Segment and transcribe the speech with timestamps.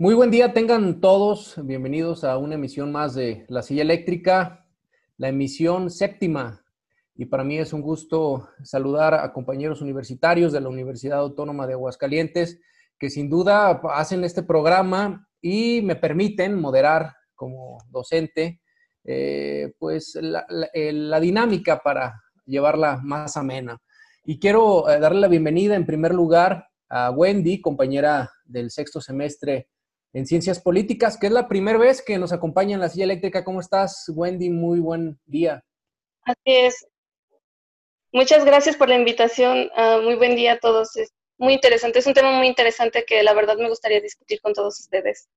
[0.00, 4.66] Muy buen día, tengan todos bienvenidos a una emisión más de La Silla Eléctrica,
[5.18, 6.64] la emisión séptima.
[7.14, 11.74] Y para mí es un gusto saludar a compañeros universitarios de la Universidad Autónoma de
[11.74, 12.62] Aguascalientes
[12.98, 18.62] que sin duda hacen este programa y me permiten moderar como docente
[19.04, 23.76] eh, pues la, la, dinámica para llevarla más amena.
[24.24, 29.68] Y quiero eh, darle la bienvenida en primer lugar a Wendy, compañera del sexto semestre
[30.12, 33.44] en Ciencias Políticas, que es la primera vez que nos acompaña en la silla eléctrica.
[33.44, 34.50] ¿Cómo estás, Wendy?
[34.50, 35.62] Muy buen día.
[36.24, 36.86] Así es.
[38.12, 39.70] Muchas gracias por la invitación.
[39.76, 40.96] Uh, muy buen día a todos.
[40.96, 42.00] Es muy interesante.
[42.00, 45.28] Es un tema muy interesante que la verdad me gustaría discutir con todos ustedes.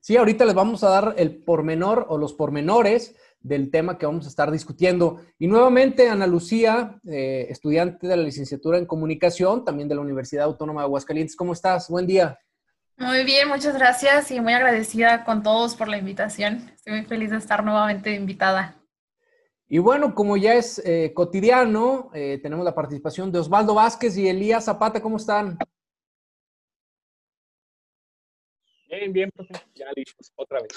[0.00, 4.24] Sí, ahorita les vamos a dar el pormenor o los pormenores del tema que vamos
[4.24, 5.20] a estar discutiendo.
[5.38, 10.44] Y nuevamente, Ana Lucía, eh, estudiante de la licenciatura en comunicación, también de la Universidad
[10.44, 11.36] Autónoma de Aguascalientes.
[11.36, 11.88] ¿Cómo estás?
[11.88, 12.38] Buen día.
[12.96, 16.70] Muy bien, muchas gracias y muy agradecida con todos por la invitación.
[16.74, 18.80] Estoy muy feliz de estar nuevamente invitada.
[19.68, 24.28] Y bueno, como ya es eh, cotidiano, eh, tenemos la participación de Osvaldo Vázquez y
[24.28, 25.02] Elías Zapata.
[25.02, 25.58] ¿Cómo están?
[28.88, 29.30] Bien, bien,
[29.74, 30.70] Ya listos, otra vez.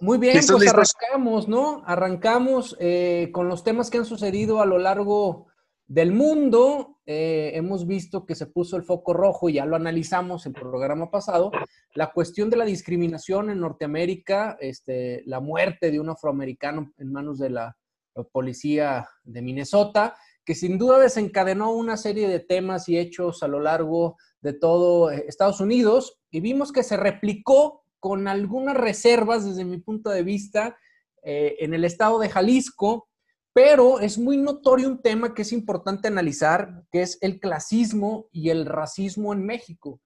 [0.00, 1.82] Muy bien, pues arrancamos, ¿no?
[1.86, 5.48] Arrancamos eh, con los temas que han sucedido a lo largo
[5.86, 10.54] del mundo, eh, hemos visto que se puso el foco rojo, ya lo analizamos en
[10.56, 11.52] el programa pasado,
[11.94, 17.38] la cuestión de la discriminación en Norteamérica, este, la muerte de un afroamericano en manos
[17.38, 17.76] de la
[18.32, 23.60] policía de Minnesota, que sin duda desencadenó una serie de temas y hechos a lo
[23.60, 29.64] largo de todo eh, Estados Unidos, y vimos que se replicó con algunas reservas desde
[29.64, 30.76] mi punto de vista
[31.22, 33.08] eh, en el estado de Jalisco,
[33.54, 38.50] pero es muy notorio un tema que es importante analizar, que es el clasismo y
[38.50, 40.00] el racismo en México.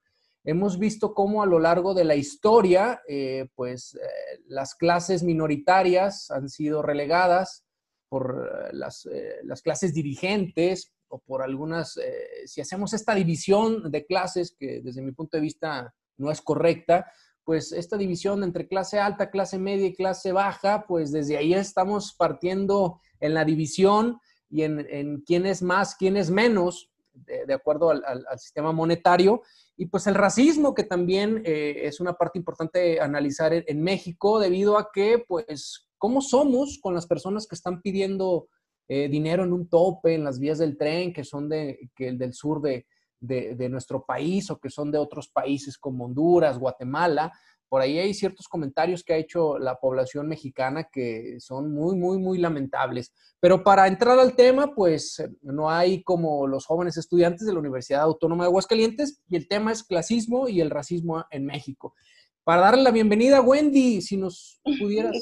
[0.44, 6.30] Hemos visto cómo a lo largo de la historia, eh, pues eh, las clases minoritarias
[6.30, 7.64] han sido relegadas
[8.10, 9.08] por eh, las,
[9.44, 11.98] las, clases dirigentes o por algunas,
[12.44, 17.10] si hacemos esta división de clases, que desde mi punto de vista no es correcta,
[17.48, 22.12] pues esta división entre clase alta, clase media y clase baja, pues desde ahí estamos
[22.12, 24.18] partiendo en la división
[24.50, 29.40] y en, quién es más, quién es menos, de, acuerdo al, sistema monetario.
[29.78, 34.76] Y pues el racismo, que también eh, es una parte importante analizar en, México, debido
[34.76, 38.50] a que, pues, ¿cómo somos con las personas que están pidiendo
[38.88, 42.34] eh, dinero en un tope, en las vías del tren, que son de, que del
[42.34, 42.84] sur de,
[43.20, 47.32] de, nuestro país o que son de otros países como Honduras, Guatemala?
[47.68, 52.18] por ahí hay ciertos comentarios que ha hecho la población mexicana que son muy, muy,
[52.18, 53.12] muy lamentables.
[53.40, 58.02] Pero para entrar al tema, pues no hay como los jóvenes estudiantes de la Universidad
[58.02, 61.94] Autónoma de Aguascalientes y el tema es clasismo y el racismo en México.
[62.42, 65.12] Para darle la bienvenida, Wendy, si nos pudieras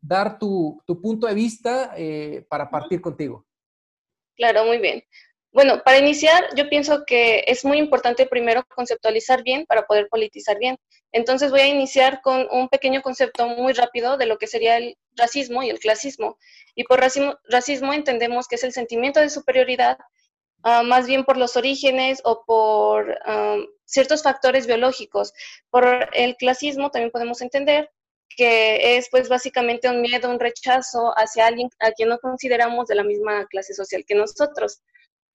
[0.00, 3.46] dar tu, punto de vista eh, para partir contigo.
[4.36, 5.02] Claro, muy bien.
[5.54, 10.58] Bueno, para iniciar, yo pienso que es muy importante primero conceptualizar bien para poder politizar
[10.58, 10.76] bien.
[11.12, 14.96] Entonces voy a iniciar con un pequeño concepto muy rápido de lo que sería el
[15.14, 16.38] racismo y el clasismo.
[16.74, 19.96] Y por racismo, entendemos que es el sentimiento de superioridad,
[20.64, 25.32] ah, más bien por los orígenes o por ah, ciertos factores biológicos.
[25.70, 27.92] Por el clasismo también podemos entender
[28.36, 32.96] que es pues básicamente un miedo, un rechazo hacia alguien a quien no consideramos de
[32.96, 34.80] la misma clase social que nosotros.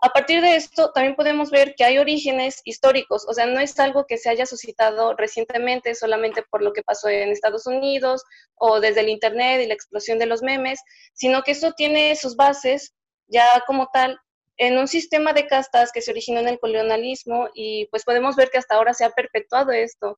[0.02, 3.78] A partir de esto, también podemos ver que hay orígenes históricos, o sea, no es
[3.82, 8.24] algo que se haya suscitado recientemente solamente por lo que pasó en Estados Unidos
[8.56, 10.80] o desde el Internet y la explosión de los memes,
[11.14, 12.94] sino que esto tiene sus bases
[13.28, 14.18] ya como tal
[14.56, 18.50] en un sistema de castas que se originó en el colonialismo y pues podemos ver
[18.50, 20.18] que hasta ahora se ha perpetuado esto.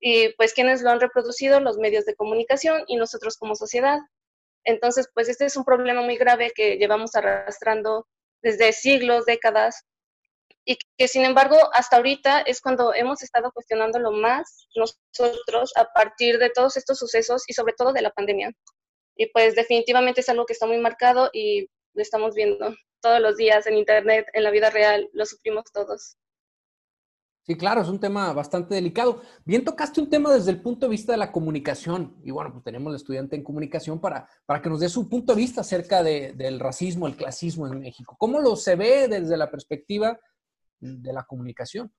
[0.00, 3.98] Y pues quienes lo han reproducido, los medios de comunicación y nosotros como sociedad.
[4.64, 8.06] Entonces, pues este es un problema muy grave que llevamos arrastrando
[8.42, 9.84] desde siglos, décadas,
[10.64, 16.38] y que sin embargo hasta ahorita es cuando hemos estado cuestionándolo más nosotros a partir
[16.38, 18.50] de todos estos sucesos y sobre todo de la pandemia.
[19.16, 23.36] Y pues definitivamente es algo que está muy marcado y lo estamos viendo todos los
[23.36, 26.16] días en Internet, en la vida real, lo sufrimos todos.
[27.42, 29.22] Sí, claro, es un tema bastante delicado.
[29.44, 32.16] Bien tocaste un tema desde el punto de vista de la comunicación.
[32.22, 35.34] Y bueno, pues tenemos al estudiante en comunicación para, para que nos dé su punto
[35.34, 38.14] de vista acerca del racismo, el clasismo en México.
[38.18, 40.18] ¿Cómo lo se ve desde la perspectiva
[40.80, 41.92] de la comunicación?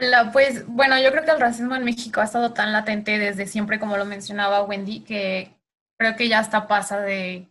[0.00, 3.46] Hola, pues bueno, yo creo que el racismo en México ha estado tan latente desde
[3.46, 5.56] siempre, como lo mencionaba Wendy, que
[5.98, 7.48] creo que ya hasta pasa de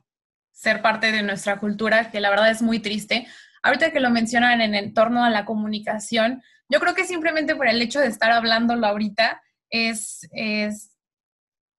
[0.52, 3.28] ser parte de nuestra cultura, que la verdad es muy triste
[3.68, 7.82] Ahorita que lo mencionan en, torno a la comunicación, yo creo que simplemente por el
[7.82, 10.96] hecho de estar hablándolo ahorita, es, es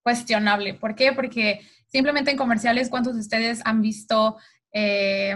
[0.02, 0.75] cuestionable.
[0.75, 1.14] ¿Por qué?
[1.14, 4.37] Porque simplemente en comerciales, ¿cuántos de ustedes han visto,
[4.70, 5.35] eh,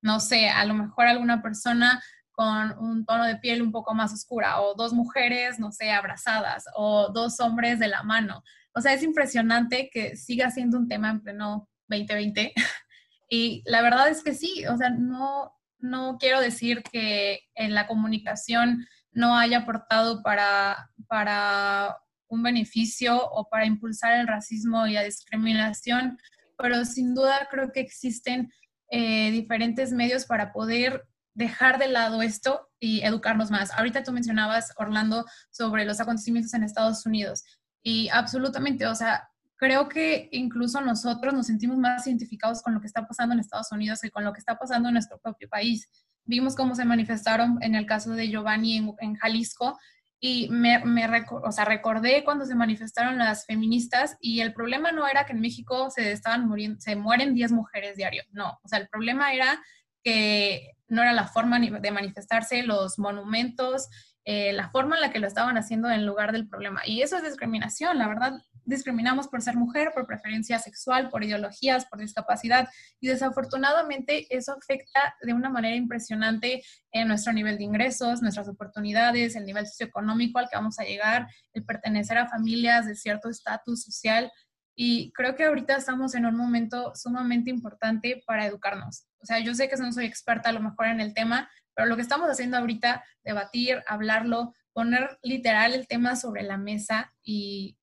[0.00, 2.00] no sé, a lo mejor alguna persona
[2.30, 6.66] con un tono de piel un poco más oscura o dos mujeres, no sé, abrazadas
[6.76, 8.44] o dos hombres de la mano?
[8.74, 12.52] O sea, es impresionante que siga siendo un tema en pleno 2020.
[13.28, 15.52] Y la verdad es que sí, o sea, no,
[15.84, 21.96] no quiero decir que en la comunicación no haya aportado para, para
[22.28, 26.18] un beneficio o para impulsar el racismo y la discriminación,
[26.56, 28.50] pero sin duda creo que existen
[28.90, 33.70] eh, diferentes medios para poder dejar de lado esto y educarnos más.
[33.72, 37.44] Ahorita tú mencionabas, Orlando, sobre los acontecimientos en Estados Unidos
[37.82, 42.86] y absolutamente, o sea, creo que incluso nosotros nos sentimos más identificados con lo que
[42.86, 45.88] está pasando en Estados Unidos que con lo que está pasando en nuestro propio país.
[46.24, 49.78] Vimos cómo se manifestaron en el caso de Giovanni en, Jalisco
[50.20, 55.06] y me, me o sea, recordé cuando se manifestaron las feministas y el problema no
[55.06, 58.78] era que en México se estaban muriendo, se mueren 10 mujeres diario, no, o sea,
[58.78, 59.62] el problema era
[60.02, 63.88] que no era la forma de manifestarse, los monumentos,
[64.26, 66.80] eh, la forma en la que lo estaban haciendo en lugar del problema.
[66.86, 68.32] Y eso es discriminación, la verdad.
[68.64, 72.66] Discriminamos por ser mujer, por preferencia sexual, por ideologías, por discapacidad.
[73.00, 79.36] Y desafortunadamente eso afecta de una manera impresionante en nuestro nivel de ingresos, nuestras oportunidades,
[79.36, 83.82] el nivel socioeconómico al que vamos a llegar, el pertenecer a familias de cierto estatus
[83.82, 84.32] social.
[84.74, 89.06] Y creo que ahorita estamos en un momento sumamente importante para educarnos.
[89.20, 91.88] O sea, yo sé que no soy experta a lo mejor en el tema, pero
[91.88, 97.76] lo que estamos haciendo ahorita, debatir, hablarlo, poner literal el tema sobre la mesa y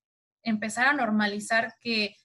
[0.43, 2.15] empezar a normalizar que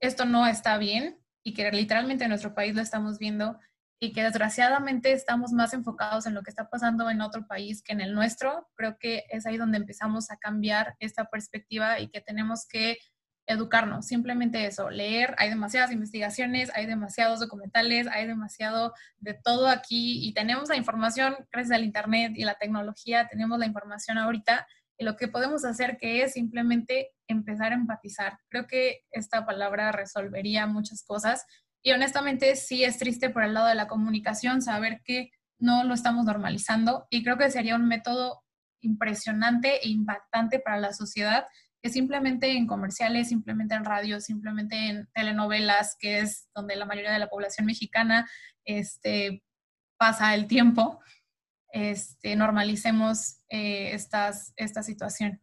[0.00, 3.58] esto no está bien y que literalmente en nuestro país lo estamos viendo
[3.98, 7.92] y que desgraciadamente estamos más enfocados en lo que está pasando en otro país que
[7.92, 12.20] en el nuestro, creo que es ahí donde empezamos a cambiar esta perspectiva y que
[12.20, 12.98] tenemos que
[13.46, 20.26] educarnos, simplemente eso, leer, hay demasiadas investigaciones, hay demasiados documentales, hay demasiado de todo aquí
[20.26, 24.66] y tenemos la información gracias al Internet y la tecnología, tenemos la información ahorita
[24.98, 28.38] y lo que podemos hacer que es simplemente empezar a empatizar.
[28.48, 31.46] Creo que esta palabra resolvería muchas cosas
[31.82, 35.94] y honestamente sí es triste por el lado de la comunicación saber que no lo
[35.94, 38.42] estamos normalizando y creo que sería un método
[38.80, 41.46] impresionante e impactante para la sociedad
[41.88, 47.18] simplemente en comerciales, simplemente en radio, simplemente en telenovelas, que es donde la mayoría de
[47.18, 48.28] la población mexicana
[48.64, 49.42] este,
[49.96, 51.00] pasa el tiempo,
[51.72, 55.40] este, normalicemos eh, estas, esta situación.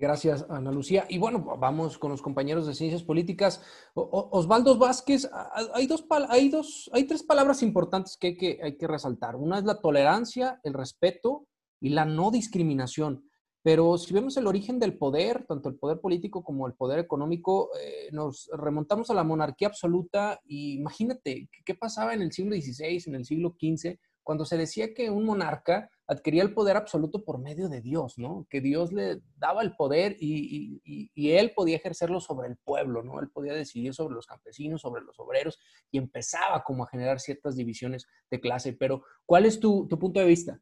[0.00, 1.06] Gracias, Ana Lucía.
[1.08, 3.60] Y bueno, vamos con los compañeros de Ciencias Políticas.
[3.94, 5.28] Osvaldo Vázquez,
[5.74, 9.34] hay, dos, hay, dos, hay tres palabras importantes que hay, que hay que resaltar.
[9.34, 11.48] Una es la tolerancia, el respeto
[11.80, 13.27] y la no discriminación.
[13.68, 17.68] Pero si vemos el origen del poder, tanto el poder político como el poder económico,
[17.78, 23.02] eh, nos remontamos a la monarquía absoluta y imagínate qué pasaba en el siglo XVI,
[23.04, 27.40] en el siglo XV, cuando se decía que un monarca adquiría el poder absoluto por
[27.40, 28.46] medio de Dios, ¿no?
[28.48, 30.80] Que Dios le daba el poder y,
[31.14, 33.20] él podía ejercerlo sobre el pueblo, ¿no?
[33.20, 35.58] Él podía decidir sobre los campesinos, sobre los obreros
[35.90, 38.72] y empezaba como a generar ciertas divisiones de clase.
[38.72, 40.58] Pero, ¿cuál es tu punto de vista?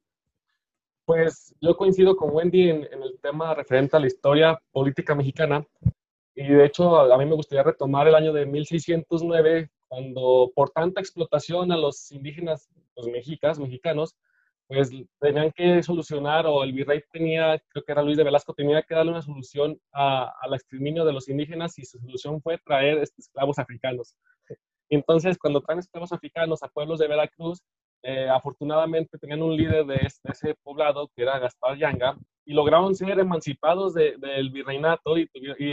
[1.06, 5.64] Pues yo coincido con Wendy en, el tema referente a la historia política mexicana
[6.34, 11.00] y de hecho a, mí me gustaría retomar el año de 1609 cuando por tanta
[11.00, 14.16] explotación a los indígenas, los mexicas, mexicanos,
[14.66, 18.82] pues tenían que solucionar o el virrey tenía, creo que era Luis de Velasco, tenía
[18.82, 23.60] que darle una solución al exterminio de los indígenas y su solución fue traer esclavos
[23.60, 24.16] africanos.
[24.88, 27.62] Entonces, cuando traen esclavos africanos a pueblos de Veracruz,
[28.02, 33.18] eh, afortunadamente tenían un líder de, ese poblado que era Gaspar Yanga y lograron ser
[33.18, 35.28] emancipados del virreinato y,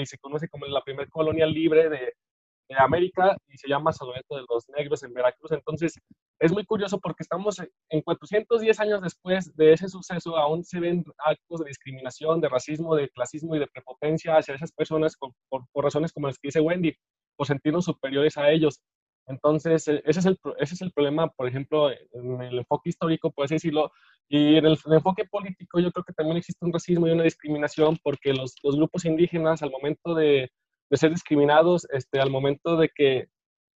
[0.05, 2.13] se conoce como la primera colonia libre de,
[2.75, 5.51] América y se llama San Lorenzo de los Negros en Veracruz.
[5.51, 5.99] Entonces
[6.39, 11.03] es muy curioso porque estamos en 410 años después de ese suceso, aún se ven
[11.19, 15.33] actos de discriminación, de racismo, de clasismo y de prepotencia hacia esas personas por,
[15.71, 16.95] por razones como las que dice Wendy,
[17.35, 18.81] por sentirnos superiores a ellos.
[19.27, 23.31] Entonces, e, ese es, el, ese es el problema, por ejemplo, en el enfoque histórico,
[23.31, 23.91] por así decirlo,
[24.29, 27.97] y en el, enfoque político yo creo que también existe un racismo y una discriminación
[28.03, 30.51] porque los, los grupos indígenas al momento de,
[30.89, 33.27] de, ser discriminados, este, al momento de que,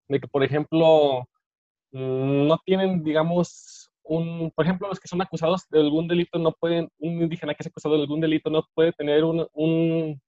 [0.09, 1.27] de que, por ejemplo,
[1.91, 6.51] mm, no tienen, digamos, un, por ejemplo, los que son acusados de algún delito no
[6.53, 10.21] pueden, un indígena que es acusado de algún delito no puede tener un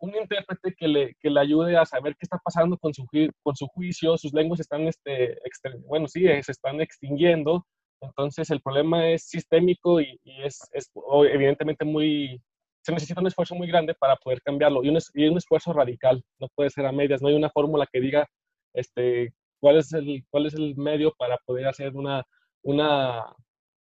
[0.00, 3.06] un intérprete que le, que le ayude a saber qué está pasando con su,
[3.42, 5.38] con su juicio, sus lenguas están, este,
[5.86, 7.66] bueno, sí, se están extinguiendo,
[8.00, 10.90] Entonces el problema es sistémico y, es, es,
[11.30, 12.40] evidentemente muy...
[12.82, 16.22] Se necesita un esfuerzo muy grande para poder cambiarlo y un, y un esfuerzo radical,
[16.38, 18.26] no puede ser a medias, no hay una fórmula que diga
[18.72, 22.24] este, cuál, es el, cuál es el medio para poder hacer una,
[22.62, 23.34] una,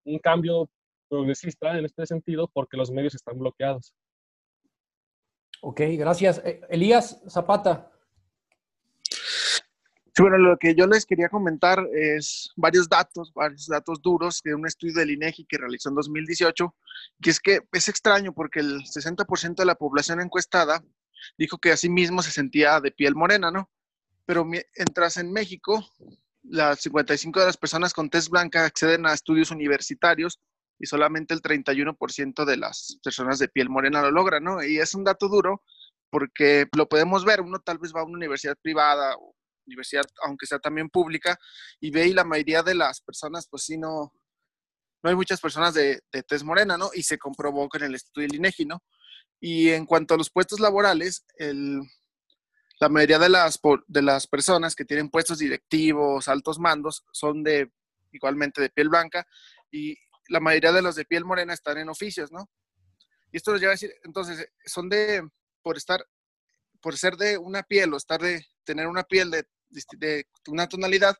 [0.05, 0.69] un cambio
[1.09, 3.93] progresista en este sentido porque los medios están bloqueados.
[5.61, 6.41] Ok, gracias.
[6.43, 7.91] Eh, Elías Zapata.
[9.11, 14.53] Sí, bueno, lo que yo les quería comentar es varios datos, varios datos duros de
[14.53, 16.75] un estudio del INEGI que realizó en 2018,
[17.21, 20.83] que es que es extraño porque el 60% de la población encuestada
[21.37, 23.69] dijo que a mismo se sentía de piel morena, ¿no?
[24.25, 25.85] Pero mientras en México,
[26.43, 30.39] las 55 de las personas con test blanca acceden a estudios universitarios
[30.79, 34.63] y solamente el 31% de las personas de piel morena lo logran, ¿no?
[34.63, 35.63] Y es un dato duro
[36.09, 39.35] porque lo podemos ver, uno tal vez va a una universidad privada o
[39.67, 41.37] universidad, aunque sea también pública,
[41.79, 44.11] y ve y la mayoría de las personas, pues sí, no,
[45.03, 46.89] no hay muchas personas de, de tez morena, ¿no?
[46.93, 48.83] Y se comprobó con el estudio del INEGI, ¿no?
[49.39, 51.81] Y en cuanto a los puestos laborales, el,
[52.79, 57.71] la mayoría de las, de las personas que tienen puestos directivos, altos mandos, son de
[58.11, 59.27] igualmente de piel blanca
[59.71, 59.95] y
[60.29, 62.49] la mayoría de los de piel morena están en oficios, ¿no?
[63.31, 65.27] Y esto nos lleva a decir, entonces, son de,
[65.61, 66.03] por estar,
[66.81, 69.45] por ser de una piel o estar de, tener una piel de,
[69.97, 71.15] de una tonalidad,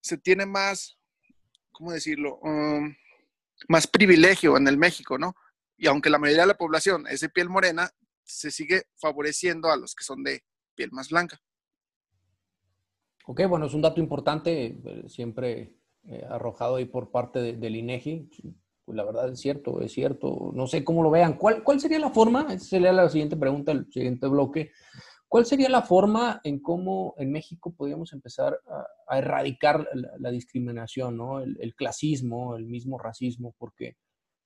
[0.00, 0.98] se tiene más,
[1.72, 2.38] ¿cómo decirlo?
[2.42, 2.94] Um,
[3.68, 5.34] más privilegio en el México, ¿no?
[5.76, 7.90] Y aunque la mayoría de la población es de piel morena,
[8.24, 10.44] se sigue favoreciendo a los que son de
[10.74, 11.40] piel más blanca.
[13.26, 15.76] Ok, bueno, es un dato importante, eh, siempre
[16.08, 18.28] eh, arrojado ahí por parte del INEGI.
[18.84, 20.52] Pues la verdad es cierto, es cierto.
[20.54, 21.36] No sé cómo lo vean.
[21.36, 22.46] ¿Cuál, cuál sería la forma?
[22.50, 24.70] Esa sería la siguiente pregunta, el siguiente bloque.
[25.28, 28.60] ¿Cuál sería la forma en cómo en México podríamos empezar
[29.08, 31.40] a, erradicar la, discriminación, ¿no?
[31.40, 33.54] El, el, clasismo, el mismo racismo?
[33.58, 33.96] Porque,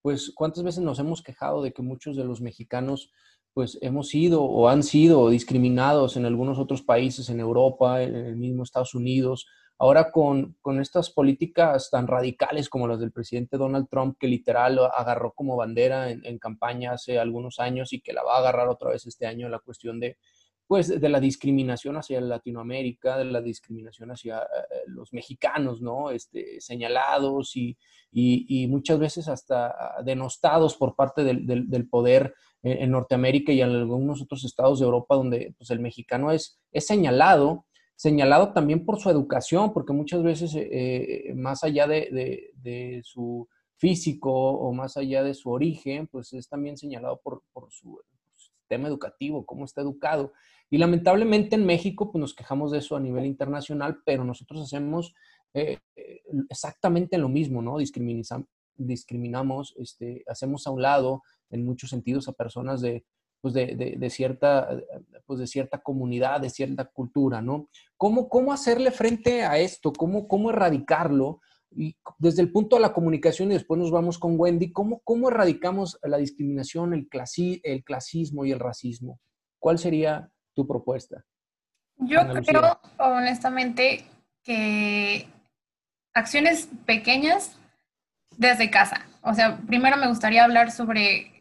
[0.00, 3.12] pues, ¿cuántas veces nos hemos quejado de que muchos de los mexicanos
[3.52, 8.37] pues hemos sido o han sido discriminados en algunos otros países, en Europa, en el
[8.37, 9.47] mismo Estados Unidos.
[9.78, 15.33] Ahora con, estas políticas tan radicales como las del presidente Donald Trump, que literal agarró
[15.33, 19.07] como bandera en, campaña hace algunos años y que la va a agarrar otra vez
[19.07, 20.19] este año, la cuestión de,
[20.71, 26.12] pues, de la discriminación hacia Latinoamérica, de la discriminación hacia eh, los mexicanos, ¿no?
[26.12, 27.77] Este, señalados y,
[28.69, 29.75] muchas veces hasta
[30.05, 35.17] denostados por parte del, del poder en, Norteamérica y en algunos otros estados de Europa
[35.17, 40.55] donde pues, el mexicano es, es señalado, señalado también por su educación, porque muchas veces
[40.55, 40.69] eh,
[41.31, 46.49] eh, más allá de, de, su físico o más allá de su origen, pues es
[46.49, 47.99] también señalado por, por su,
[48.71, 50.33] sistema educativo, cómo está educado.
[50.71, 55.15] Y lamentablemente en México pues nos quejamos de eso a nivel internacional, pero nosotros hacemos
[55.53, 55.79] eh,
[56.49, 57.79] exactamente lo mismo, ¿no?
[58.77, 63.05] Discriminamos, este, hacemos a un lado en muchos sentidos a personas de,
[63.41, 64.69] pues de, cierta,
[65.27, 67.69] pues de cierta comunidad, de cierta cultura, ¿no?
[67.97, 69.93] ¿Cómo, cómo hacerle frente a esto?
[69.93, 71.41] ¿Cómo, cómo erradicarlo?
[71.73, 75.29] Y desde el punto de la comunicación, y después nos vamos con Wendy, ¿cómo, cómo
[75.29, 77.09] erradicamos la discriminación, el,
[77.62, 79.21] el clasismo y el racismo?
[79.59, 81.25] ¿Cuál sería tu propuesta?
[81.97, 84.04] Yo creo, honestamente,
[84.42, 85.28] que
[86.14, 87.57] acciones pequeñas
[88.37, 89.07] desde casa.
[89.23, 91.40] O sea, primero me gustaría hablar sobre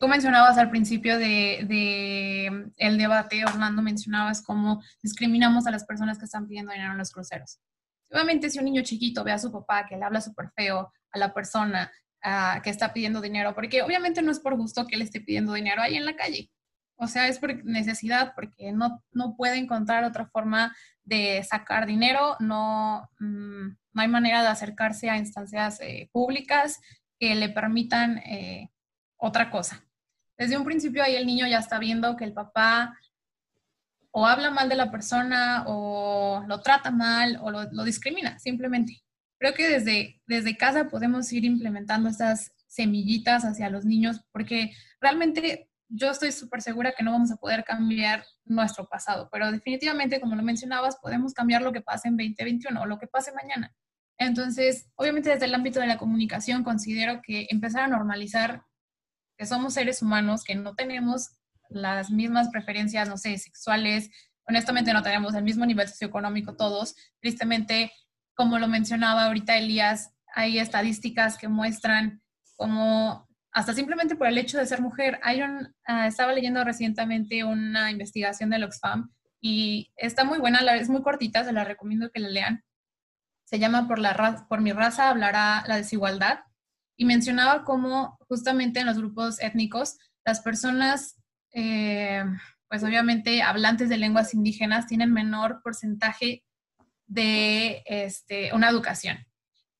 [0.00, 6.24] Tú mencionabas al principio de, el debate, Orlando, mencionabas cómo discriminamos a las personas que
[6.24, 7.60] están pidiendo dinero en los cruceros.
[8.10, 11.18] Obviamente, si un niño chiquito ve a su papá que le habla súper feo a
[11.18, 15.04] la persona ah, que está pidiendo dinero, porque obviamente no es por gusto que le
[15.04, 16.50] esté pidiendo dinero ahí en la calle.
[17.00, 22.36] O sea, es por necesidad, porque no, no puede encontrar otra forma de sacar dinero,
[22.40, 26.80] no, mm, no hay manera de acercarse a instancias eh, públicas
[27.18, 28.70] que le permitan eh,
[29.16, 29.84] otra cosa
[30.40, 32.98] desde un principio ahí el niño ya está viendo que el papá
[34.10, 39.02] o habla mal de la persona o lo trata mal o lo, discrimina, simplemente.
[39.38, 45.68] Creo que desde, desde casa podemos ir implementando estas semillitas hacia los niños porque realmente
[45.90, 50.36] yo estoy súper segura que no vamos a poder cambiar nuestro pasado, pero definitivamente, como
[50.36, 53.74] lo mencionabas, podemos cambiar lo que pase en 2021 o lo que pase mañana.
[54.16, 58.64] Entonces, obviamente desde el ámbito de la comunicación considero que empezar a normalizar
[59.36, 61.30] que somos seres humanos, que no tenemos
[61.70, 64.10] las mismas preferencias, no sé, sexuales,
[64.46, 66.94] honestamente no tenemos el mismo nivel socioeconómico todos.
[67.20, 67.92] Tristemente,
[68.34, 72.22] como lo mencionaba ahorita Elías, hay estadísticas que muestran
[72.56, 75.40] como hasta simplemente por el hecho de ser mujer, hay
[75.86, 81.44] ah, estaba leyendo recientemente una investigación del Oxfam y está muy buena, es muy cortita,
[81.44, 82.64] se la recomiendo que la lean.
[83.44, 86.40] se llama Por, la por mi raza hablará la desigualdad,
[87.00, 91.16] y mencionaba cómo justamente en los grupos étnicos las personas,
[91.50, 92.22] eh,
[92.68, 96.44] pues obviamente hablantes de lenguas indígenas, tienen menor porcentaje
[97.06, 99.16] de este, una educación.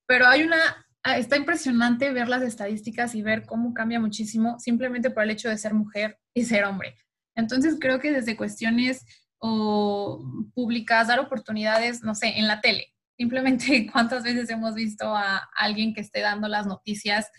[0.07, 0.57] Pero hay una,
[1.03, 5.57] está impresionante ver las estadísticas y ver cómo cambia muchísimo simplemente por el hecho de
[5.57, 6.95] ser mujer y ser hombre.
[7.35, 9.05] Entonces creo que desde cuestiones
[9.39, 12.93] o públicas, dar oportunidades, no sé, en la tele.
[13.17, 17.29] Simplemente cuántas veces hemos visto a alguien que esté dando las noticias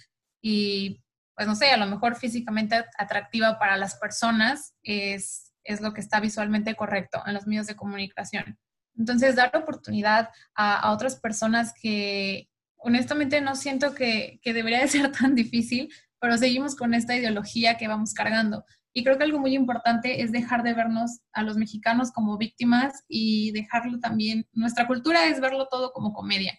[0.43, 1.01] y,
[1.37, 6.01] pues no sé, a lo mejor físicamente atractiva para las personas es, es lo que
[6.01, 8.59] está visualmente correcto en los medios de comunicación.
[8.99, 12.49] Entonces, dar oportunidad a, a otras personas que
[12.83, 15.89] honestamente no siento que, que debería de ser tan difícil,
[16.21, 18.65] pero seguimos con esta ideología que vamos cargando.
[18.95, 23.05] Y creo que algo muy importante es dejar de vernos a los mexicanos como víctimas
[23.09, 26.59] y dejarlo también, nuestra cultura es verlo todo como comedia.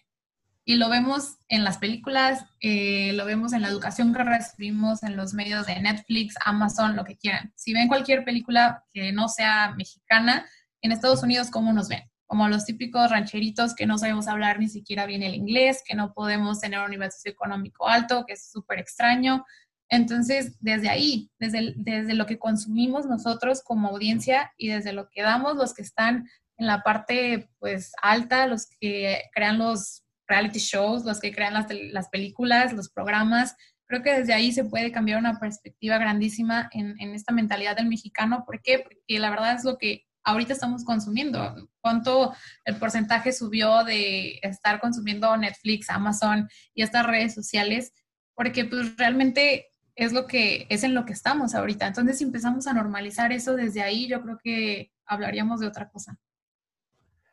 [0.66, 5.14] Y lo vemos en las películas, eh, lo vemos en la educación que recibimos en
[5.14, 7.52] los medios de Netflix, Amazon, lo que quieran.
[7.54, 10.46] Si ven cualquier película que no sea mexicana,
[10.80, 12.02] en Estados Unidos, ¿cómo nos ven?
[12.34, 16.12] Como los típicos rancheritos que no sabemos hablar ni siquiera bien el inglés, que no
[16.12, 19.44] podemos tener un nivel socioeconómico alto, que es súper extraño,
[19.88, 25.22] entonces, desde ahí, desde, desde lo que consumimos nosotros como audiencia y desde lo que
[25.22, 31.04] damos los que están en la parte pues alta, los que crean los reality shows,
[31.04, 33.54] los que crean las, las películas, los programas,
[33.86, 37.86] creo que desde ahí se puede cambiar una perspectiva grandísima en, en, esta mentalidad del
[37.86, 38.42] mexicano.
[38.44, 38.80] ¿Por qué?
[38.80, 41.68] Porque la verdad es lo que ahorita estamos consumiendo.
[41.80, 47.92] ¿Cuánto el porcentaje subió de estar consumiendo Netflix, Amazon y estas redes sociales?
[48.34, 51.86] Porque pues realmente es lo que es en lo que estamos ahorita.
[51.86, 56.18] Entonces, si empezamos a normalizar eso desde ahí, yo creo que hablaríamos de otra cosa.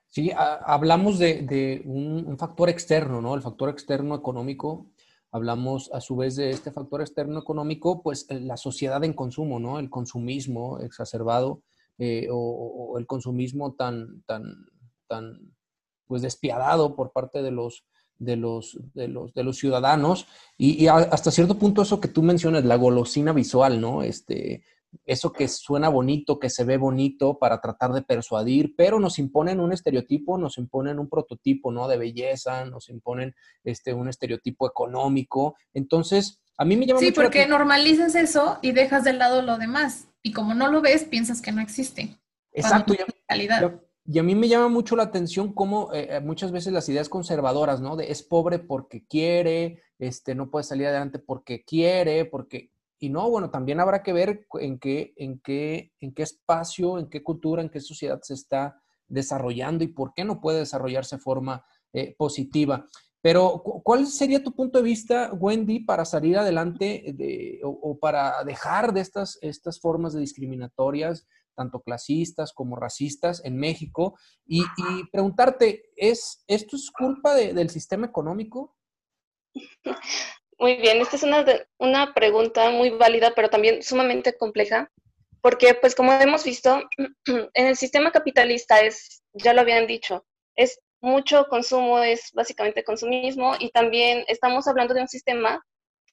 [0.09, 3.33] Sí, hablamos de, un, factor externo, ¿no?
[3.33, 4.91] El factor externo económico.
[5.31, 9.79] Hablamos a su vez de este factor externo económico, pues la sociedad en consumo, ¿no?
[9.79, 11.63] El consumismo exacerbado
[11.97, 14.43] eh, o, el consumismo tan, tan,
[15.07, 15.53] tan,
[16.07, 17.85] pues despiadado por parte de los,
[18.17, 20.27] de los, de los, de los ciudadanos
[20.57, 24.03] y, hasta cierto punto eso que tú mencionas, la golosina visual, ¿no?
[24.03, 24.63] Este,
[25.05, 29.59] eso que suena bonito, que se ve bonito para tratar de persuadir, pero nos imponen
[29.59, 31.87] un estereotipo, nos imponen un prototipo, ¿no?
[31.87, 35.55] De belleza, nos imponen este, un estereotipo económico.
[35.73, 40.10] Entonces, a mí me llama sí, porque normalizas eso y dejas de lado lo demás.
[40.23, 42.17] Y como no lo ves, piensas que no existe.
[42.51, 42.93] Exacto.
[42.93, 46.89] Ya, y a mí me llama mucho la atención cómo eh, eh, muchas veces las
[46.89, 47.95] ideas conservadoras, ¿no?
[47.95, 52.71] De es pobre porque quiere, este, no puede salir adelante porque quiere, porque...
[52.99, 57.09] Y no, bueno, también habrá que ver en qué, en qué, en qué espacio, en
[57.09, 61.21] qué cultura, en qué sociedad se está desarrollando y por qué no puede desarrollarse de
[61.21, 62.85] forma eh, positiva.
[63.21, 68.93] Pero, ¿cuál sería tu punto de vista, Wendy, para salir adelante de, o, para dejar
[68.93, 71.27] de estas, estas formas de discriminatorias?
[71.53, 74.63] tanto clasistas como racistas en México, y,
[75.11, 78.75] preguntarte, ¿es, ¿esto es culpa del sistema económico?
[80.57, 81.45] Muy bien, esta es una,
[81.77, 84.91] una pregunta muy válida, pero también sumamente compleja,
[85.41, 86.81] porque pues como hemos visto,
[87.25, 93.55] en el sistema capitalista es, ya lo habían dicho, es mucho consumo, es básicamente consumismo,
[93.59, 95.65] y también estamos hablando de un sistema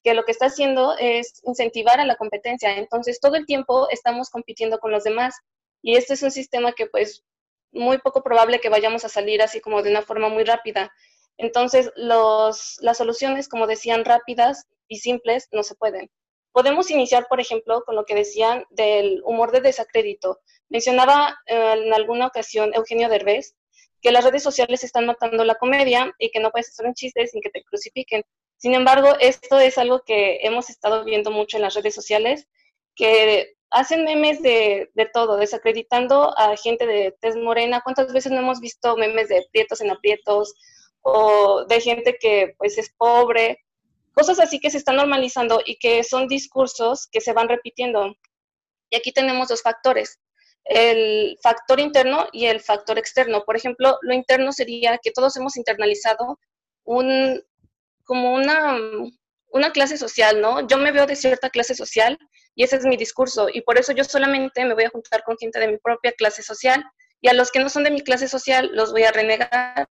[0.03, 2.77] que lo que está haciendo es incentivar a la competencia.
[2.77, 5.35] Entonces, todo el tiempo estamos compitiendo con los demás.
[5.81, 7.23] Y este es un sistema que pues
[7.71, 10.91] muy poco probable que vayamos a salir así como de una forma muy rápida.
[11.37, 16.09] Entonces, los, las soluciones, como decían, rápidas y simples no se pueden.
[16.51, 20.39] Podemos iniciar, por ejemplo, con lo que decían del humor de desacrédito.
[20.67, 23.55] Mencionaba eh, en alguna ocasión Eugenio Derbez
[24.01, 27.27] que las redes sociales están matando la comedia y que no puedes hacer un chiste
[27.27, 28.23] sin que te crucifiquen.
[28.57, 32.47] Sin embargo, esto es algo que hemos estado viendo mucho en las redes sociales,
[32.95, 37.81] que hacen memes de, de todo, desacreditando a gente de tez morena.
[37.83, 40.53] ¿Cuántas veces no hemos visto memes de prietos en aprietos
[41.01, 43.63] o de gente que pues es pobre?
[44.13, 48.15] Cosas así que se están normalizando y que son discursos que se van repitiendo.
[48.89, 50.19] Y aquí tenemos dos factores,
[50.65, 53.43] el factor interno y el factor externo.
[53.43, 56.39] Por ejemplo, lo interno sería que todos hemos internalizado
[56.83, 57.43] un,
[58.03, 58.77] como una,
[59.51, 60.67] una clase social, ¿no?
[60.67, 62.17] Yo me veo de cierta clase social
[62.55, 65.37] y ese es mi discurso y por eso yo solamente me voy a juntar con
[65.37, 66.83] gente de mi propia clase social
[67.21, 69.87] y a los que no son de mi clase social los voy a renegar,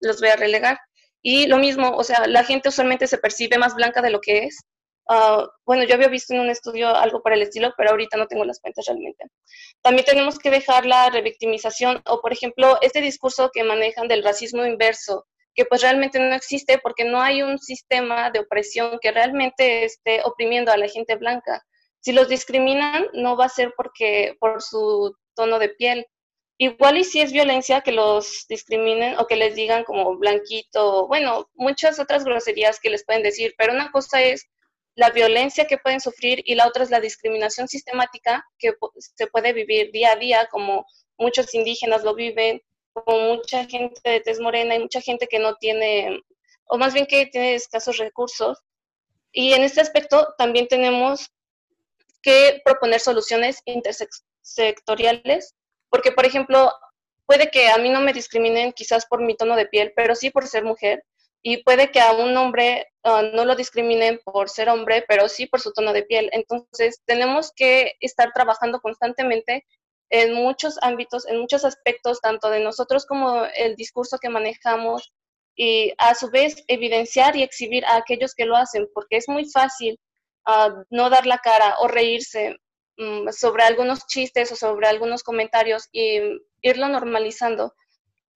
[0.00, 0.78] los voy a relegar.
[1.22, 4.44] Y lo mismo, o sea, la gente usualmente se percibe más blanca de lo que
[4.44, 4.60] es.
[5.08, 8.26] Uh, bueno, yo había visto en un estudio algo para el estilo, pero ahorita no
[8.26, 9.24] tengo las cuentas realmente.
[9.82, 14.64] También tenemos que dejar la revictimización o, por ejemplo, este discurso que manejan del racismo
[14.64, 19.84] inverso, que pues realmente no existe porque no hay un sistema de opresión que realmente
[19.84, 21.62] esté oprimiendo a la gente blanca.
[22.00, 26.06] Si los discriminan, no va a ser porque por su tono de piel.
[26.58, 31.48] Igual y si es violencia que los discriminen o que les digan como blanquito, bueno,
[31.54, 34.48] muchas otras groserías que les pueden decir, pero una cosa es
[34.94, 39.52] la violencia que pueden sufrir y la otra es la discriminación sistemática que se puede
[39.52, 42.60] vivir día a día, como muchos indígenas lo viven,
[42.92, 46.20] como mucha gente de tez morena y mucha gente que no tiene,
[46.66, 48.58] o más bien que tiene escasos recursos.
[49.32, 51.30] Y en este aspecto también tenemos
[52.20, 55.54] que proponer soluciones intersectoriales,
[55.88, 56.70] porque, por ejemplo,
[57.26, 60.30] puede que a mí no me discriminen quizás por mi tono de piel, pero sí
[60.30, 61.02] por ser mujer,
[61.42, 65.46] y puede que a un hombre ah, no lo discriminen por ser hombre, pero sí
[65.46, 66.30] por su tono de piel.
[66.32, 69.66] Entonces, tenemos que estar trabajando constantemente
[70.10, 75.12] en muchos ámbitos, en muchos aspectos, tanto de nosotros como el discurso que manejamos,
[75.56, 79.44] y a su vez evidenciar y exhibir a aquellos que lo hacen, porque es muy
[79.50, 79.98] fácil
[80.46, 82.56] ah, no dar la cara o reírse
[82.98, 86.20] mm, sobre algunos chistes o sobre algunos comentarios y
[86.62, 87.74] irlo normalizando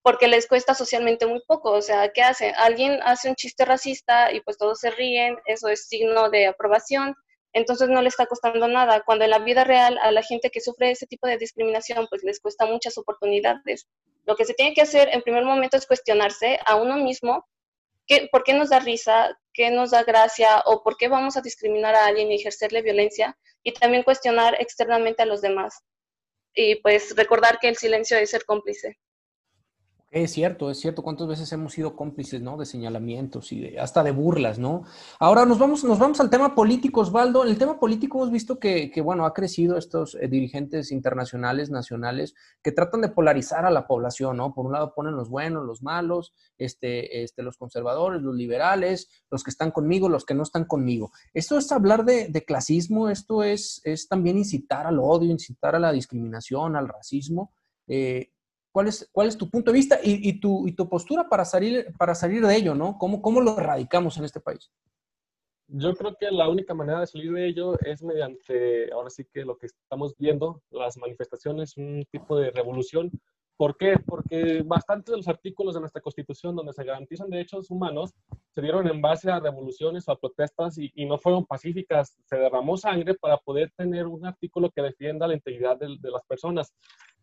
[0.07, 1.71] porque les cuesta socialmente muy poco.
[1.71, 2.51] O sea, ¿qué hace?
[2.51, 7.13] Alguien hace un chiste racista y pues todos se ríen, eso es signo de aprobación,
[7.51, 9.03] entonces no le está costando nada.
[9.05, 12.23] Cuando en la vida real a la gente que sufre ese tipo de discriminación, pues
[12.23, 13.89] les cuesta muchas oportunidades.
[14.23, 17.45] Lo que se tiene que hacer en primer momento es cuestionarse a uno mismo
[18.05, 21.41] qué, por qué nos da risa, qué nos da gracia o por qué vamos a
[21.41, 25.83] discriminar a alguien y ejercerle violencia y también cuestionar externamente a los demás.
[26.53, 28.97] Y pues recordar que el silencio es ser cómplice.
[30.09, 31.03] Es cierto, es cierto.
[31.03, 32.55] ¿Cuántas veces hemos sido cómplices, ¿no?
[32.55, 34.83] De señalamientos y de, hasta de burlas, ¿no?
[35.19, 37.43] Ahora nos vamos, nos vamos al tema político, Osvaldo.
[37.43, 41.69] En el tema político hemos visto que, que bueno, ha crecido estos eh, dirigentes internacionales,
[41.69, 44.53] nacionales, que tratan de polarizar a la población, ¿no?
[44.53, 49.43] Por un lado ponen los buenos, los malos, este, este, los conservadores, los liberales, los
[49.43, 51.11] que están conmigo, los que no están conmigo.
[51.33, 55.91] Esto es hablar de, clasismo, esto es, es también incitar al odio, incitar a la
[55.91, 57.51] discriminación, al racismo.
[57.87, 58.31] Eh,
[58.71, 61.45] ¿Cuál es, cuál es tu punto de vista y, y, tu, y tu postura para
[61.45, 62.97] salir, para salir de ello, ¿no?
[62.97, 64.71] ¿Cómo, ¿Cómo lo erradicamos en este país?
[65.69, 69.43] Yo creo que la única manera de salir de ello es mediante, ahora sí que
[69.43, 73.11] lo que estamos viendo, las manifestaciones, un tipo de revolución.
[73.57, 73.95] ¿Por qué?
[74.05, 78.13] Porque bastantes de los artículos de nuestra Constitución donde se garantizan derechos humanos
[78.53, 82.15] se dieron en base a revoluciones o a protestas y, y no fueron pacíficas.
[82.25, 86.23] Se derramó sangre para poder tener un artículo que defienda la integridad de, de las
[86.25, 86.71] personas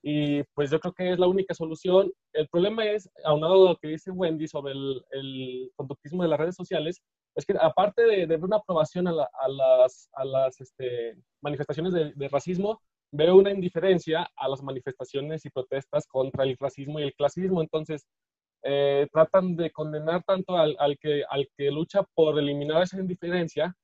[0.07, 2.13] y pues yo creo que es la única solución.
[2.35, 6.39] El problema es, aunado a lo que dice Wendy sobre el, el conductismo de las
[6.39, 7.03] redes sociales,
[7.35, 12.13] es que aparte de, de una aprobación a, a las, a las este, manifestaciones de,
[12.15, 17.15] de, racismo, veo una indiferencia a las manifestaciones y protestas contra el racismo y el
[17.15, 17.63] clasismo.
[17.63, 18.07] Entonces,
[18.63, 23.75] eh, tratan de condenar tanto al, al, que, al que lucha por eliminar esa indiferencia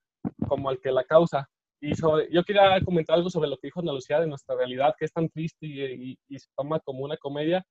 [0.46, 1.48] como al que la causa.
[1.80, 5.06] Y yo quería comentar algo sobre lo que dijo Ana Lucía de nuestra realidad, que
[5.06, 7.64] es tan triste y, y, se toma como una comedia.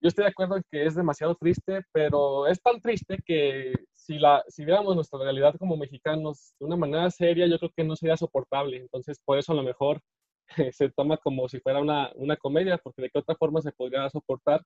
[0.00, 4.18] Yo estoy de acuerdo en que es demasiado triste, pero es tan triste que si,
[4.18, 7.96] la, si viéramos nuestra realidad como mexicanos de una manera seria, yo creo que no
[7.96, 8.78] sería soportable.
[8.78, 10.00] Entonces, por eso a lo mejor
[10.72, 14.08] se toma como si fuera una, una comedia, porque de qué otra forma se podría
[14.08, 14.62] soportar.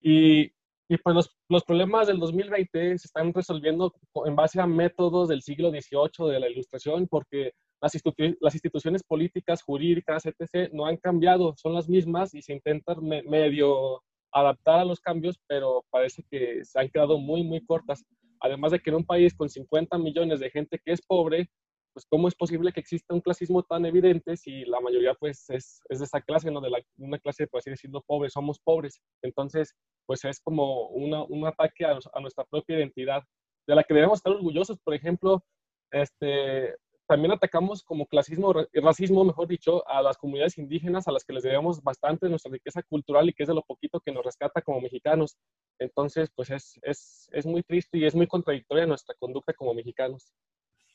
[0.00, 0.52] Y
[0.90, 5.40] y pues los, los, problemas del 2020 se están resolviendo en base a métodos del
[5.40, 10.96] siglo XVIII de la Ilustración, porque las, institu las instituciones políticas, jurídicas, etc., no han
[10.96, 16.22] cambiado, son las mismas y se intentan me medio adaptar a los cambios, pero parece
[16.30, 18.04] que se han quedado muy, muy cortas.
[18.40, 21.50] Además de que en un país con 50 millones de gente que es pobre,
[21.92, 25.80] pues cómo es posible que exista un clasismo tan evidente si la mayoría pues es,
[25.88, 26.60] es de esa clase, ¿no?
[26.60, 29.00] De la, una clase, por así decirlo, pobre, somos pobres.
[29.22, 29.74] Entonces,
[30.06, 33.22] pues es como una, un ataque a, a, nuestra propia identidad,
[33.66, 34.78] de la que debemos estar orgullosos.
[34.84, 35.44] Por ejemplo,
[35.90, 36.76] este,
[37.10, 41.42] también atacamos como clasismo, racismo, mejor dicho, a las comunidades indígenas a las que les
[41.42, 44.80] debemos bastante nuestra riqueza cultural y que es de lo poquito que nos rescata como
[44.80, 45.36] mexicanos.
[45.80, 50.32] Entonces, pues es, es, es muy triste y es muy contradictoria nuestra conducta como mexicanos.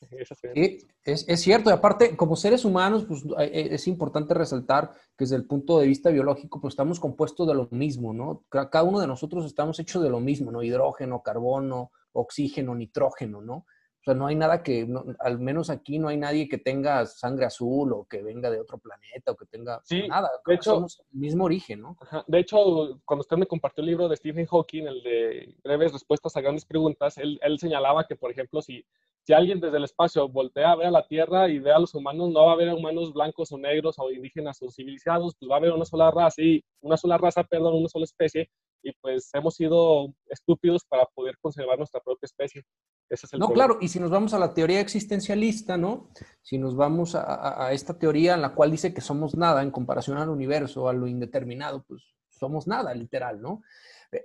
[1.04, 5.36] Es, es, cierto, y aparte, como seres humanos, pues e, es importante resaltar que desde
[5.36, 8.44] el punto de vista biológico, pues estamos compuestos de lo mismo, ¿no?
[8.50, 10.62] Cada uno de nosotros estamos hechos de lo mismo, ¿no?
[10.62, 13.64] Hidrógeno, carbono, oxígeno, nitrógeno, ¿no?
[14.06, 17.46] Sea, no hay nada que, no, al menos aquí no hay nadie que tenga sangre
[17.46, 20.30] azul o que venga de otro planeta o que tenga sí, nada.
[20.46, 21.96] De hecho, somos el mismo origen, ¿no?
[22.00, 25.92] Ajá, de hecho, cuando usted me compartió el libro de Stephen Hawking, el de breves
[25.92, 28.86] respuestas a grandes preguntas, él, él señalaba que, por ejemplo, si
[29.26, 31.92] si alguien desde el espacio voltea a ver a la Tierra y ve a los
[31.96, 35.56] humanos, no va a a humanos blancos o negros o indígenas o civilizados, pues va
[35.56, 38.48] a haber una sola raza y una sola raza, perdón, una sola especie
[38.82, 42.64] y pues hemos sido estúpidos para poder conservar nuestra propia especie.
[43.08, 46.08] Ese es el no, claro, y si nos vamos a la teoría existencialista, ¿no?
[46.42, 49.70] Si nos vamos a, a, esta teoría en la cual dice que somos nada en
[49.70, 53.62] comparación al universo, a lo indeterminado, pues somos nada, literal, ¿no?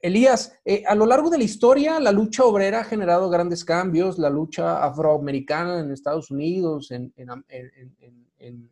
[0.01, 4.19] Elías, eh, a lo largo de la historia, la lucha obrera ha generado grandes cambios,
[4.19, 8.71] la lucha afroamericana en Estados Unidos, en, en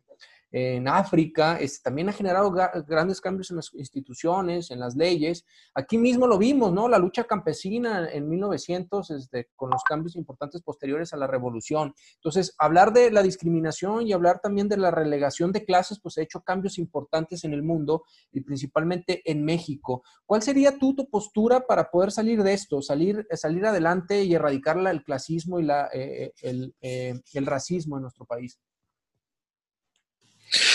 [0.88, 5.44] África, también ha generado grandes cambios en las instituciones, en las leyes.
[5.74, 6.88] Aquí mismo lo vimos, ¿no?
[6.88, 11.94] La lucha campesina en 1900, este, con los cambios importantes posteriores a la revolución.
[12.16, 16.22] Entonces, hablar de la discriminación y hablar también de la relegación de clases, pues ha
[16.22, 20.02] hecho cambios importantes en el mundo y principalmente en México.
[20.26, 25.02] ¿Cuál sería tu, postura para poder salir de esto, salir, salir adelante y erradicar el
[25.02, 28.58] clasismo y la, eh, el, eh, el racismo en nuestro país?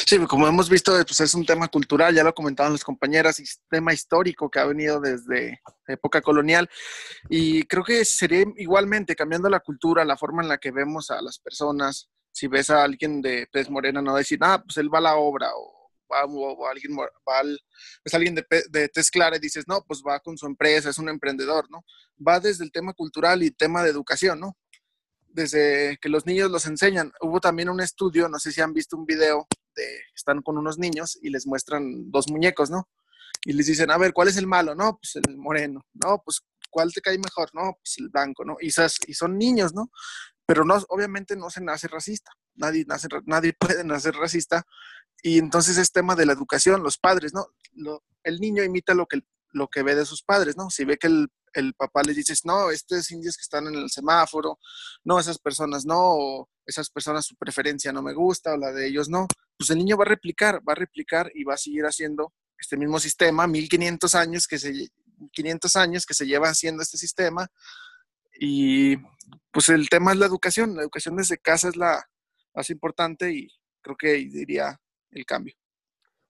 [0.08, 3.46] Sí, como hemos visto, pues es un tema cultural, ya lo comentaban las compañeras, y
[3.72, 6.70] tema histórico que ha venido desde época colonial.
[7.28, 11.24] Y creo que sería igualmente cambiando la cultura, la forma en la que vemos a
[11.24, 12.12] las personas.
[12.32, 15.16] Si ves a alguien de Pez Morena, no decir, ah, pues él va a la
[15.16, 17.42] obra, o, va, o alguien va
[18.04, 21.00] es alguien de, de Tez Clara y dices, no, pues va con su empresa, es
[21.00, 21.84] un emprendedor, ¿no?
[22.26, 24.56] Va desde el tema cultural y tema de educación, ¿no?
[25.30, 27.12] Desde que los niños los enseñan.
[27.22, 29.48] Hubo también un estudio, no sé si han visto un video
[30.16, 32.90] están con unos niños y les muestran dos muñecos, ¿no?
[33.44, 34.76] Y les dicen, a ver, ¿cuál es el malo?
[34.76, 35.86] No, pues el moreno.
[35.94, 37.50] No, pues ¿cuál te cae mejor?
[37.54, 38.58] No, pues el blanco, ¿no?
[38.60, 39.90] Y, y son niños, ¿no?
[40.46, 42.32] Pero no, obviamente no se nace racista.
[42.56, 44.64] Nadie, nace, nadie puede nacer racista.
[45.22, 47.48] Y entonces es tema de la educación, los padres, ¿no?
[48.24, 50.70] el niño imita lo que, lo que ve de sus padres, ¿no?
[50.70, 53.90] Si ve que el, el papá le dice, no, estos indios que están en el
[53.90, 54.60] semáforo,
[55.04, 58.88] no, esas personas no, o esas personas su preferencia no me gusta, o la de
[58.88, 61.84] ellos no, pues el niño va a replicar, va a replicar y va a seguir
[61.86, 64.90] haciendo este mismo sistema, 1500 años que se,
[65.32, 67.48] 500 años que se lleva haciendo este sistema.
[68.40, 68.98] Y
[69.52, 72.04] pues el tema es la educación, la educación desde casa es la
[72.54, 73.48] más importante y
[73.82, 74.80] creo que diría
[75.12, 75.54] el cambio.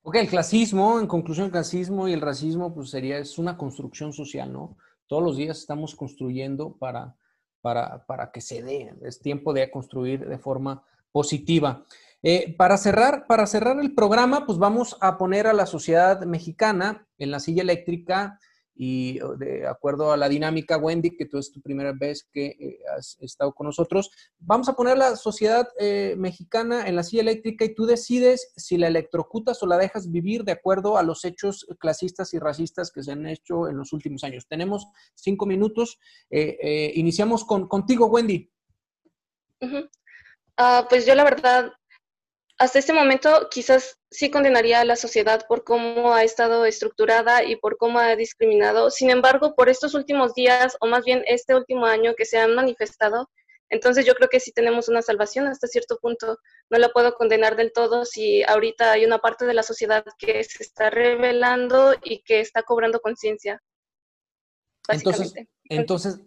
[0.04, 4.14] Ok, el clasismo, en conclusión, el clasismo y el racismo, pues sería, es una construcción
[4.14, 4.78] social, ¿no?
[5.08, 7.16] Todos los días estamos construyendo para,
[7.62, 11.86] para, para que se dé, es tiempo de construir de forma positiva.
[12.24, 17.08] Eh, para, cerrar, para cerrar el programa, pues vamos a poner a la sociedad mexicana
[17.18, 18.40] en la silla eléctrica
[18.76, 22.80] y de acuerdo a la dinámica, Wendy, que tú es tu primera vez que eh,
[22.96, 27.64] has estado con nosotros, vamos a poner la sociedad eh, mexicana en la silla eléctrica
[27.64, 31.66] y tú decides si la electrocutas o la dejas vivir de acuerdo a los hechos
[31.80, 34.46] clasistas y racistas que se han hecho en los últimos años.
[34.48, 35.98] Tenemos cinco minutos.
[36.30, 38.52] iniciamos con, contigo, Wendy.
[40.58, 41.72] Ah, pues yo la verdad
[42.58, 47.58] hasta este momento quizás sí condenaría a la sociedad por cómo ha estado estructurada y
[47.58, 48.92] por cómo ha discriminado.
[48.92, 52.56] Sin embargo, por estos últimos días, o más bien este último año que se han
[52.56, 53.30] manifestado,
[53.70, 56.40] entonces yo creo que sí tenemos una salvación hasta cierto punto.
[56.70, 60.44] No la puedo condenar del todo si ahorita hay una parte de la sociedad que
[60.44, 63.62] se está revelando y que está cobrando conciencia.
[64.88, 65.34] Entonces,
[65.66, 66.22] entonces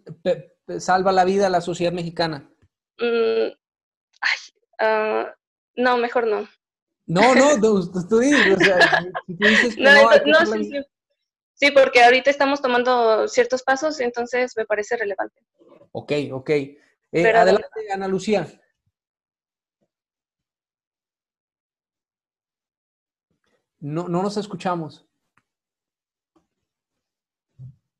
[0.79, 2.51] salva la vida a la sociedad mexicana.
[2.99, 3.51] Mm,
[4.21, 4.37] ay,
[4.81, 5.39] uh,
[5.75, 6.47] no, mejor no.
[7.05, 7.59] No, no,
[8.09, 9.91] tú, dices, o sea, tú dices que no,
[10.25, 10.81] no, sí, sí.
[11.55, 15.41] sí, porque ahorita estamos tomando ciertos pasos, entonces me parece relevante.
[15.91, 16.49] Ok, ok.
[16.51, 16.77] Eh,
[17.13, 18.47] adelante, Ana Lucía.
[23.79, 25.08] No, no nos escuchamos.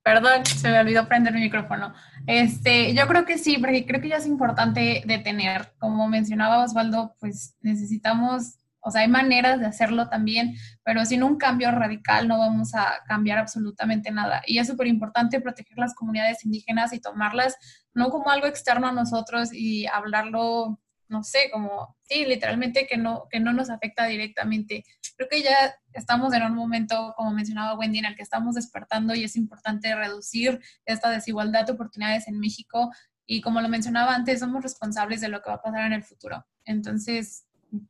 [0.10, 1.94] Perdón, se me olvidó prender mi micrófono.
[2.26, 5.72] Este, yo creo que sí, porque creo que ya es importante detener.
[5.78, 11.38] Como mencionaba Osvaldo, pues necesitamos, o sea, hay maneras de hacerlo también, pero sin un
[11.38, 14.42] cambio radical no vamos a cambiar absolutamente nada.
[14.48, 17.56] Y es súper importante proteger las comunidades indígenas y tomarlas
[17.94, 23.28] no como algo externo a nosotros y hablarlo no sé, como, sí, literalmente que no,
[23.30, 24.86] que no nos afecta directamente.
[25.18, 29.16] Creo que ya estamos en un momento, como mencionaba Wendy, en el que estamos despertando
[29.16, 32.92] y es importante reducir esta desigualdad de oportunidades en México.
[33.26, 36.04] Y como lo mencionaba antes, somos responsables de lo que va a pasar en el
[36.04, 36.46] futuro.
[36.64, 37.46] Entonces,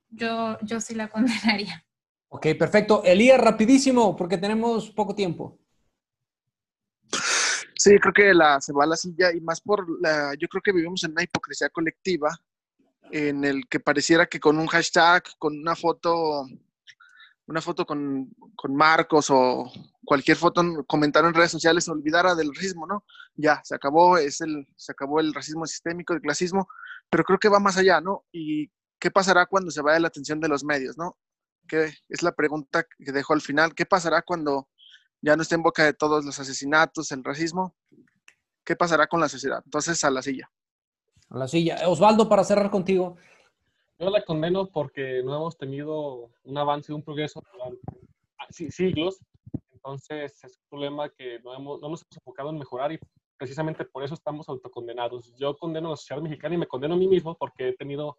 [0.10, 1.86] yo, yo sí la condenaría.
[2.30, 3.04] Ok, perfecto.
[3.04, 5.60] Elías, rapidísimo, porque tenemos poco tiempo.
[7.76, 10.62] Sí, creo que la, se va a la silla y más por la, yo creo
[10.62, 12.38] que vivimos en una hipocresía colectiva
[13.12, 16.46] en el que pareciera que con un hashtag, con una foto,
[17.48, 18.30] una foto con,
[18.70, 19.72] Marcos o
[20.06, 23.04] cualquier foto, comentar en redes sociales, se olvidara del racismo, ¿no?
[23.36, 26.68] Ya, se acabó, es el, se acabó el racismo sistémico, el clasismo,
[27.10, 28.26] pero creo que va más allá, ¿no?
[28.32, 31.18] ¿Y qué pasará cuando se vaya la atención de los medios, ¿no?
[31.68, 33.74] Que es la pregunta que dejo al final.
[33.76, 34.68] ¿Qué pasará cuando
[35.22, 37.76] ya no esté en boca de todos los asesinatos, el racismo,
[38.64, 39.62] ¿qué pasará con la sociedad?
[39.66, 40.50] Entonces, a la silla.
[41.30, 41.88] A la silla.
[41.88, 43.16] Osvaldo, para cerrar contigo.
[44.00, 47.82] Yo la condeno porque no hemos tenido un avance, un progreso durante
[48.50, 49.20] siglos.
[49.72, 53.00] Entonces, es un problema que no, hemos, no nos hemos enfocado en mejorar y
[53.38, 55.34] precisamente por eso estamos autocondenados.
[55.38, 58.18] Yo condeno a la sociedad mexicana y me condeno a mí mismo porque he tenido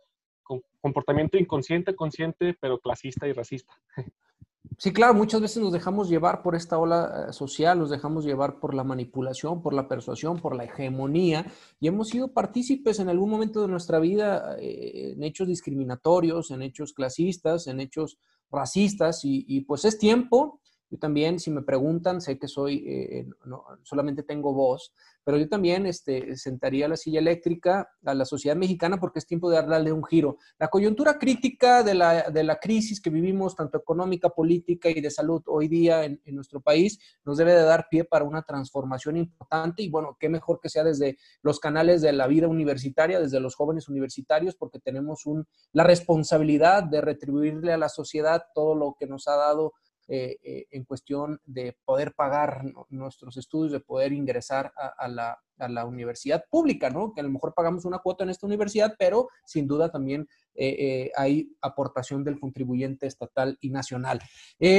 [0.81, 3.73] comportamiento inconsciente, consciente, pero clasista y racista.
[4.77, 8.61] Sí, claro, muchas veces nos dejamos llevar por esta ola eh, social, nos dejamos llevar
[8.61, 11.47] por la manipulación, por la persuasión, por la hegemonía
[11.81, 16.63] y hemos sido partícipes en algún momento de nuestra vida eh, en hechos discriminatorios, en
[16.63, 18.19] hechos clasistas, en hechos
[18.51, 20.60] racistas y, y pues es tiempo
[20.91, 25.49] yo también, si me preguntan, sé que soy, eh, no, solamente tengo voz, pero yo
[25.49, 29.93] también este, sentaría la silla eléctrica a la sociedad mexicana porque es tiempo de darle
[29.93, 30.39] un giro.
[30.59, 35.11] La coyuntura crítica de la, de la crisis que vivimos, tanto económica, política y de
[35.11, 39.17] salud hoy día en, en, nuestro país, nos debe de dar pie para una transformación
[39.17, 43.39] importante y bueno, qué mejor que sea desde los canales de la vida universitaria, desde
[43.39, 48.97] los jóvenes universitarios, porque tenemos un, la responsabilidad de retribuirle a la sociedad todo lo
[48.99, 49.75] que nos ha dado
[50.13, 55.69] eh, eh, en cuestión de poder pagar nuestros estudios, de poder ingresar a, la, a,
[55.69, 57.13] la, universidad pública, ¿no?
[57.15, 61.13] Que a lo mejor pagamos una cuota en esta universidad, pero sin duda también eh,
[61.15, 64.21] hay aportación del contribuyente estatal y nacional.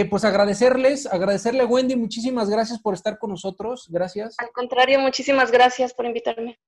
[0.09, 4.35] pues agradecerles, agradecerle a Wendy, muchísimas gracias por estar con nosotros, gracias.
[4.37, 6.59] Al contrario, muchísimas gracias por invitarme.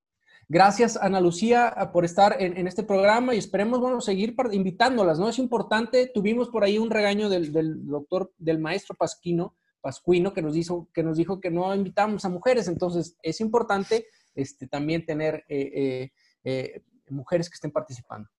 [0.54, 5.28] Gracias, Ana Lucía, por estar en, este programa y esperemos, bueno, seguir invitándolas, ¿no?
[5.28, 7.52] Es importante, tuvimos por ahí un regaño del,
[7.88, 12.30] doctor, del maestro Pasquino, Pascuino, que nos, hizo, que nos dijo que no invitamos a
[12.30, 16.12] mujeres, entonces es importante este, también tener eh, eh,
[16.44, 18.30] eh, mujeres que estén participando.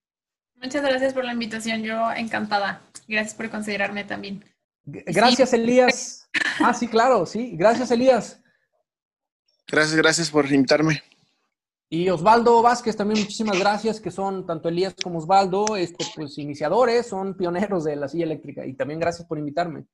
[0.63, 2.81] Muchas gracias por la invitación, yo encantada.
[3.09, 4.45] Gracias por considerarme también.
[4.85, 6.21] Gracias, Elías.
[6.61, 7.57] Ah, sí, claro, sí.
[7.57, 8.41] Gracias, Elías.
[9.67, 11.03] Gracias, gracias por invitarme.
[11.89, 17.07] Y Osvaldo Vázquez, también muchísimas gracias, que son tanto Elías como Osvaldo, este, pues iniciadores,
[17.07, 18.67] son pioneros de la silla eléctrica.
[18.67, 19.87] Y también gracias por invitarme.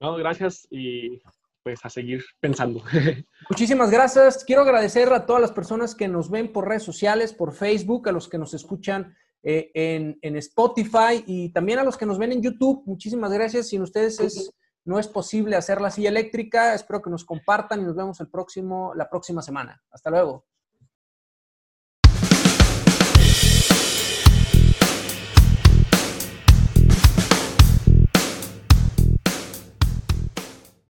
[0.00, 1.20] No, gracias y
[1.62, 2.82] pues a seguir pensando.
[3.50, 4.44] Muchísimas gracias.
[4.44, 8.12] Quiero agradecer a todas las personas que nos ven por redes sociales, por Facebook, a
[8.12, 12.32] los que nos escuchan eh, en, en, Spotify y también a los que nos ven
[12.32, 12.82] en YouTube.
[12.86, 13.68] Muchísimas gracias.
[13.68, 14.52] Sin ustedes es,
[14.84, 16.74] no es posible hacer la silla eléctrica.
[16.74, 19.82] Espero que nos compartan y nos vemos el próximo, la próxima semana.
[19.90, 20.49] Hasta luego.